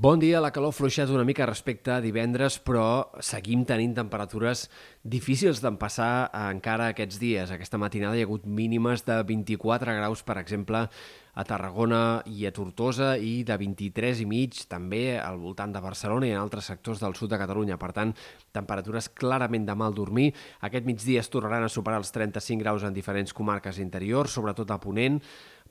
Bon 0.00 0.16
dia, 0.16 0.38
la 0.40 0.48
calor 0.48 0.72
ha 0.72 0.76
fluixat 0.78 1.10
una 1.12 1.26
mica 1.28 1.44
respecte 1.44 1.90
a 1.92 1.98
divendres, 2.00 2.54
però 2.64 3.10
seguim 3.20 3.66
tenint 3.68 3.92
temperatures 3.98 4.62
difícils 5.04 5.60
d'empassar 5.60 6.30
encara 6.54 6.86
aquests 6.94 7.18
dies. 7.20 7.52
Aquesta 7.52 7.76
matinada 7.76 8.16
hi 8.16 8.22
ha 8.24 8.28
hagut 8.30 8.46
mínimes 8.48 9.04
de 9.04 9.18
24 9.28 9.98
graus, 9.98 10.22
per 10.24 10.38
exemple, 10.40 10.86
a 11.36 11.44
Tarragona 11.44 12.00
i 12.32 12.48
a 12.48 12.54
Tortosa 12.56 13.10
i 13.20 13.44
de 13.44 13.60
23 13.60 14.24
i 14.24 14.28
mig 14.30 14.64
també 14.72 15.18
al 15.20 15.36
voltant 15.44 15.76
de 15.76 15.84
Barcelona 15.84 16.30
i 16.30 16.32
en 16.32 16.40
altres 16.40 16.72
sectors 16.72 17.04
del 17.04 17.20
sud 17.20 17.34
de 17.34 17.42
Catalunya. 17.44 17.76
Per 17.76 17.92
tant, 17.92 18.16
temperatures 18.56 19.12
clarament 19.12 19.68
de 19.68 19.76
mal 19.76 19.92
dormir. 19.92 20.30
Aquest 20.64 20.88
migdia 20.88 21.20
es 21.20 21.28
tornaran 21.28 21.68
a 21.68 21.72
superar 21.72 22.00
els 22.00 22.16
35 22.16 22.64
graus 22.64 22.88
en 22.88 22.96
diferents 22.96 23.36
comarques 23.36 23.84
interiors, 23.84 24.32
sobretot 24.32 24.72
a 24.72 24.80
Ponent, 24.80 25.20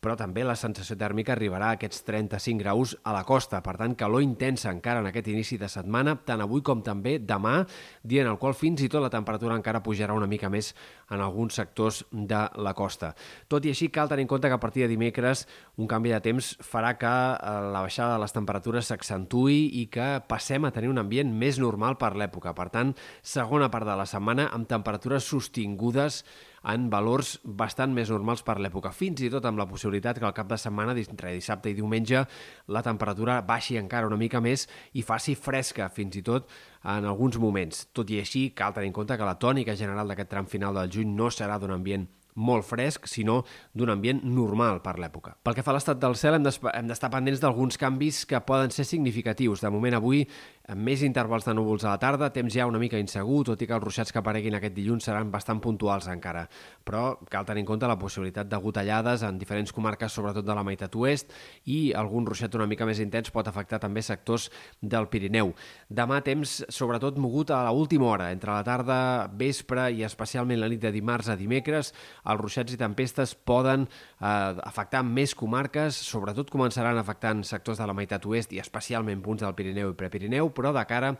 però 0.00 0.16
també 0.18 0.44
la 0.46 0.56
sensació 0.58 0.96
tèrmica 0.98 1.34
arribarà 1.34 1.72
a 1.72 1.78
aquests 1.78 2.04
35 2.06 2.62
graus 2.62 2.94
a 3.02 3.12
la 3.16 3.24
costa. 3.28 3.60
Per 3.64 3.74
tant, 3.80 3.96
calor 3.98 4.22
intensa 4.24 4.70
encara 4.72 5.02
en 5.02 5.10
aquest 5.10 5.28
inici 5.32 5.58
de 5.58 5.68
setmana, 5.70 6.16
tant 6.26 6.42
avui 6.44 6.62
com 6.64 6.82
també 6.84 7.18
demà, 7.18 7.62
dia 8.02 8.24
en 8.24 8.30
el 8.32 8.38
qual 8.38 8.56
fins 8.58 8.82
i 8.84 8.88
tot 8.88 9.02
la 9.04 9.12
temperatura 9.12 9.56
encara 9.58 9.82
pujarà 9.82 10.16
una 10.16 10.28
mica 10.30 10.50
més 10.52 10.72
en 11.10 11.22
alguns 11.24 11.58
sectors 11.58 12.02
de 12.12 12.40
la 12.62 12.74
costa. 12.78 13.14
Tot 13.48 13.64
i 13.64 13.72
així, 13.72 13.90
cal 13.92 14.10
tenir 14.10 14.26
en 14.26 14.30
compte 14.30 14.48
que 14.48 14.58
a 14.58 14.62
partir 14.62 14.84
de 14.84 14.90
dimecres 14.92 15.46
un 15.76 15.88
canvi 15.90 16.12
de 16.14 16.20
temps 16.24 16.52
farà 16.64 16.94
que 16.98 17.08
eh, 17.08 17.54
la 17.72 17.82
baixada 17.84 18.16
de 18.16 18.22
les 18.22 18.34
temperatures 18.34 18.92
s'accentui 18.92 19.60
i 19.82 19.86
que 19.92 20.08
passem 20.28 20.64
a 20.64 20.72
tenir 20.74 20.92
un 20.92 21.00
ambient 21.02 21.32
més 21.32 21.58
normal 21.62 21.98
per 21.98 22.14
l'època. 22.16 22.54
Per 22.54 22.68
tant, 22.74 22.94
segona 23.22 23.70
part 23.72 23.88
de 23.88 23.96
la 23.98 24.06
setmana 24.08 24.48
amb 24.54 24.68
temperatures 24.70 25.26
sostingudes 25.28 26.22
en 26.68 26.88
valors 26.92 27.36
bastant 27.44 27.94
més 27.96 28.10
normals 28.12 28.42
per 28.44 28.58
l'època, 28.60 28.92
fins 28.92 29.22
i 29.24 29.30
tot 29.32 29.46
amb 29.48 29.60
la 29.60 29.66
possibilitat 29.70 30.20
que 30.20 30.26
al 30.28 30.36
cap 30.36 30.50
de 30.50 30.58
setmana, 30.60 30.94
entre 30.98 31.32
dissabte 31.32 31.72
i 31.72 31.76
diumenge, 31.78 32.24
la 32.68 32.82
temperatura 32.84 33.40
baixi 33.46 33.78
encara 33.80 34.06
una 34.06 34.20
mica 34.20 34.42
més 34.44 34.66
i 34.92 35.02
faci 35.02 35.34
fresca 35.34 35.88
fins 35.88 36.20
i 36.20 36.22
tot 36.22 36.48
en 36.84 37.08
alguns 37.08 37.40
moments. 37.40 37.86
Tot 37.96 38.10
i 38.12 38.20
així, 38.20 38.50
cal 38.54 38.76
tenir 38.76 38.92
en 38.92 39.00
compte 39.00 39.16
que 39.16 39.28
la 39.28 39.38
tònica 39.40 39.76
general 39.76 40.08
d'aquest 40.08 40.30
tram 40.30 40.46
final 40.46 40.76
del 40.76 40.92
juny 40.92 41.16
no 41.16 41.32
serà 41.32 41.58
d'un 41.58 41.76
ambient 41.78 42.06
molt 42.38 42.64
fresc, 42.64 43.08
sinó 43.10 43.42
d'un 43.74 43.90
ambient 43.90 44.22
normal 44.22 44.80
per 44.84 44.96
l'època. 45.02 45.34
Pel 45.42 45.56
que 45.56 45.64
fa 45.66 45.72
a 45.74 45.76
l'estat 45.78 45.98
del 46.00 46.14
cel, 46.18 46.38
hem 46.38 46.46
d'estar 46.88 47.10
pendents 47.10 47.42
d'alguns 47.42 47.80
canvis 47.80 48.22
que 48.30 48.40
poden 48.46 48.70
ser 48.74 48.86
significatius. 48.86 49.64
De 49.64 49.72
moment, 49.74 49.98
avui, 49.98 50.22
amb 50.68 50.84
més 50.84 51.00
intervals 51.06 51.46
de 51.48 51.54
núvols 51.56 51.84
a 51.86 51.94
la 51.94 52.00
tarda, 52.00 52.28
temps 52.28 52.52
ja 52.52 52.66
una 52.68 52.80
mica 52.80 52.98
insegur, 53.00 53.40
tot 53.48 53.62
i 53.64 53.66
que 53.66 53.72
els 53.72 53.84
ruixats 53.84 54.12
que 54.12 54.20
apareguin 54.20 54.58
aquest 54.58 54.74
dilluns 54.76 55.06
seran 55.08 55.30
bastant 55.32 55.62
puntuals 55.64 56.08
encara. 56.12 56.42
Però 56.84 57.14
cal 57.32 57.46
tenir 57.48 57.62
en 57.64 57.70
compte 57.70 57.88
la 57.88 57.96
possibilitat 57.96 58.50
de 58.50 58.60
gotellades 58.60 59.24
en 59.24 59.38
diferents 59.40 59.72
comarques, 59.72 60.12
sobretot 60.12 60.44
de 60.44 60.56
la 60.56 60.64
meitat 60.66 60.92
oest, 61.00 61.32
i 61.72 61.94
algun 61.96 62.26
ruixat 62.28 62.58
una 62.58 62.66
mica 62.68 62.84
més 62.84 63.00
intens 63.00 63.32
pot 63.32 63.48
afectar 63.48 63.80
també 63.80 64.02
sectors 64.04 64.50
del 64.82 65.08
Pirineu. 65.08 65.54
Demà 65.88 66.20
temps, 66.26 66.58
sobretot, 66.68 67.16
mogut 67.16 67.54
a 67.56 67.62
l'última 67.72 68.10
hora, 68.12 68.28
entre 68.36 68.52
la 68.52 68.66
tarda, 68.66 68.98
vespre 69.40 69.88
i 69.96 70.04
especialment 70.04 70.60
la 70.60 70.68
nit 70.68 70.84
de 70.84 70.92
dimarts 70.92 71.32
a 71.32 71.38
dimecres, 71.40 71.94
els 72.28 72.42
ruixats 72.42 72.76
i 72.76 72.80
tempestes 72.80 73.32
poden 73.48 73.88
eh, 73.88 74.28
afectar 74.68 75.00
més 75.00 75.32
comarques, 75.32 75.96
sobretot 76.12 76.52
començaran 76.52 77.00
afectant 77.00 77.40
sectors 77.40 77.80
de 77.80 77.88
la 77.88 77.96
meitat 77.96 78.28
oest 78.28 78.52
i 78.52 78.60
especialment 78.60 79.24
punts 79.24 79.46
del 79.46 79.56
Pirineu 79.56 79.96
i 79.96 79.98
Prepirineu, 80.04 80.52
però 80.58 80.74
de 80.74 80.84
cara 80.90 81.14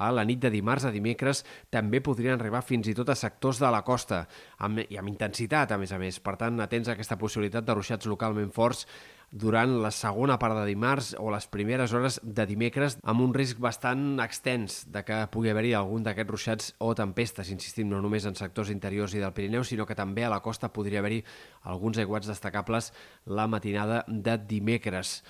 a 0.00 0.10
la 0.10 0.24
nit 0.24 0.40
de 0.40 0.50
dimarts 0.50 0.86
a 0.88 0.94
dimecres 0.94 1.44
també 1.70 2.00
podrien 2.00 2.38
arribar 2.38 2.64
fins 2.64 2.88
i 2.88 2.96
tot 2.96 3.12
a 3.12 3.18
sectors 3.18 3.60
de 3.60 3.68
la 3.70 3.84
costa, 3.84 4.24
amb, 4.64 4.80
i 4.88 4.98
amb 4.98 5.12
intensitat, 5.12 5.72
a 5.72 5.78
més 5.78 5.92
a 5.92 6.00
més. 6.00 6.18
Per 6.24 6.38
tant, 6.40 6.58
atents 6.64 6.88
a 6.88 6.96
aquesta 6.96 7.20
possibilitat 7.20 7.66
de 7.68 7.76
ruixats 7.76 8.08
localment 8.08 8.50
forts 8.56 8.86
durant 9.30 9.76
la 9.84 9.92
segona 9.94 10.40
part 10.42 10.56
de 10.58 10.64
dimarts 10.66 11.12
o 11.20 11.28
les 11.30 11.46
primeres 11.46 11.92
hores 11.94 12.18
de 12.24 12.48
dimecres 12.50 12.96
amb 13.06 13.22
un 13.22 13.34
risc 13.36 13.60
bastant 13.62 14.18
extens 14.24 14.80
de 14.90 15.04
que 15.06 15.20
pugui 15.30 15.52
haver-hi 15.52 15.76
algun 15.78 16.02
d'aquests 16.02 16.32
ruixats 16.32 16.72
o 16.82 16.90
tempestes, 16.98 17.52
insistim, 17.52 17.92
no 17.92 18.00
només 18.02 18.26
en 18.26 18.34
sectors 18.34 18.72
interiors 18.74 19.14
i 19.14 19.22
del 19.22 19.36
Pirineu, 19.36 19.62
sinó 19.62 19.86
que 19.86 19.94
també 19.94 20.24
a 20.26 20.32
la 20.32 20.40
costa 20.42 20.72
podria 20.72 21.04
haver-hi 21.04 21.22
alguns 21.70 22.00
aiguats 22.02 22.26
destacables 22.26 22.90
la 23.26 23.46
matinada 23.46 24.02
de 24.08 24.40
dimecres. 24.48 25.20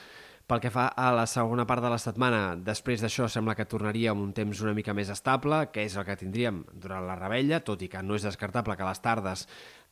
Pel 0.51 0.59
que 0.59 0.71
fa 0.75 0.89
a 0.99 1.13
la 1.15 1.29
segona 1.31 1.63
part 1.63 1.85
de 1.85 1.91
la 1.93 1.99
setmana, 2.03 2.39
després 2.67 3.05
d'això 3.05 3.29
sembla 3.31 3.55
que 3.55 3.69
tornaríem 3.71 4.19
un 4.19 4.33
temps 4.35 4.63
una 4.65 4.73
mica 4.75 4.91
més 4.99 5.13
estable, 5.15 5.61
que 5.71 5.85
és 5.87 5.95
el 5.95 6.03
que 6.09 6.17
tindríem 6.19 6.65
durant 6.73 7.07
la 7.07 7.15
rebella, 7.15 7.61
tot 7.63 7.85
i 7.87 7.89
que 7.93 8.03
no 8.03 8.19
és 8.19 8.27
descartable 8.27 8.75
que 8.75 8.83
a 8.83 8.89
les 8.89 9.03
tardes 9.05 9.45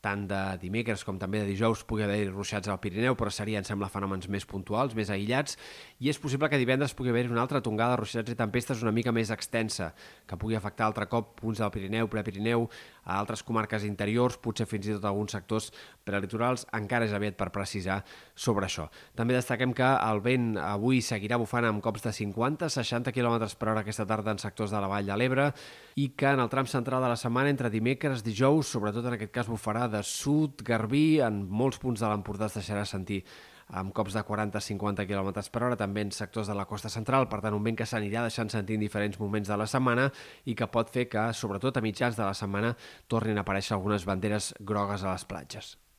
tant 0.04 0.26
de 0.30 0.40
dimecres 0.62 1.02
com 1.06 1.18
també 1.18 1.40
de 1.42 1.48
dijous 1.50 1.82
pugui 1.88 2.04
haver 2.06 2.28
ruixats 2.30 2.70
al 2.70 2.78
Pirineu, 2.82 3.16
però 3.18 3.32
serien, 3.34 3.66
sembla, 3.66 3.90
fenòmens 3.90 4.28
més 4.30 4.46
puntuals, 4.46 4.94
més 4.94 5.10
aïllats, 5.10 5.58
i 5.98 6.10
és 6.12 6.20
possible 6.22 6.48
que 6.50 6.60
divendres 6.60 6.94
pugui 6.94 7.10
haver 7.10 7.26
una 7.32 7.42
altra 7.42 7.62
tongada 7.64 7.96
de 7.96 8.02
ruixats 8.02 8.30
i 8.30 8.38
tempestes 8.38 8.84
una 8.84 8.94
mica 8.94 9.12
més 9.12 9.32
extensa, 9.34 9.90
que 10.26 10.38
pugui 10.38 10.58
afectar 10.58 10.86
altre 10.86 11.08
cop 11.10 11.34
punts 11.40 11.58
del 11.58 11.72
Pirineu, 11.74 12.10
Prepirineu, 12.12 12.68
a 13.08 13.18
altres 13.18 13.42
comarques 13.42 13.86
interiors, 13.88 14.36
potser 14.38 14.68
fins 14.68 14.86
i 14.86 14.94
tot 14.94 15.08
alguns 15.08 15.34
sectors 15.34 15.70
prelitorals, 16.06 16.66
encara 16.76 17.08
és 17.08 17.14
aviat 17.16 17.38
per 17.40 17.50
precisar 17.54 18.02
sobre 18.36 18.68
això. 18.68 18.86
També 19.16 19.34
destaquem 19.34 19.72
que 19.74 19.88
el 19.88 20.22
vent 20.24 20.52
avui 20.60 21.00
seguirà 21.02 21.40
bufant 21.40 21.66
amb 21.66 21.82
cops 21.82 22.04
de 22.04 22.12
50-60 22.14 23.12
km 23.16 23.48
per 23.58 23.72
hora 23.72 23.82
aquesta 23.82 24.06
tarda 24.06 24.36
en 24.36 24.42
sectors 24.42 24.74
de 24.74 24.82
la 24.82 24.90
Vall 24.92 25.08
de 25.08 25.16
l'Ebre 25.16 25.50
i 25.98 26.10
que 26.14 26.30
en 26.36 26.44
el 26.44 26.52
tram 26.52 26.68
central 26.70 27.02
de 27.02 27.10
la 27.10 27.18
setmana, 27.18 27.50
entre 27.50 27.72
dimecres, 27.72 28.22
dijous, 28.22 28.68
sobretot 28.70 29.08
en 29.08 29.16
aquest 29.16 29.32
cas 29.34 29.48
bufarà 29.50 29.87
de 29.92 30.02
sud, 30.06 30.62
garbí, 30.64 31.20
en 31.24 31.44
molts 31.48 31.80
punts 31.82 32.02
de 32.02 32.10
l'Empordà 32.10 32.48
es 32.50 32.58
deixarà 32.60 32.84
sentir 32.88 33.22
amb 33.68 33.92
cops 33.92 34.14
de 34.16 34.22
40-50 34.24 35.04
km 35.08 35.32
per 35.52 35.62
hora, 35.62 35.76
també 35.76 36.04
en 36.06 36.12
sectors 36.12 36.48
de 36.48 36.56
la 36.56 36.66
costa 36.68 36.88
central, 36.88 37.28
per 37.28 37.40
tant 37.44 37.56
un 37.56 37.64
vent 37.64 37.76
que 37.76 37.86
s'anirà 37.88 38.24
deixant 38.24 38.48
sentir 38.52 38.78
en 38.78 38.86
diferents 38.86 39.20
moments 39.20 39.48
de 39.48 39.58
la 39.60 39.68
setmana 39.68 40.08
i 40.44 40.56
que 40.56 40.70
pot 40.72 40.90
fer 40.92 41.08
que, 41.08 41.28
sobretot 41.32 41.76
a 41.76 41.84
mitjans 41.84 42.16
de 42.16 42.24
la 42.24 42.36
setmana, 42.36 42.74
tornin 43.08 43.38
a 43.38 43.44
aparèixer 43.44 43.76
algunes 43.76 44.08
banderes 44.08 44.54
grogues 44.60 45.04
a 45.04 45.12
les 45.12 45.28
platges. 45.28 45.78